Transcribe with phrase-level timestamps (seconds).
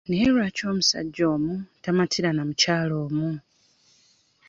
[0.07, 1.53] Naye lwaki omusajja omu
[1.83, 3.29] tamatira na mukyala omu?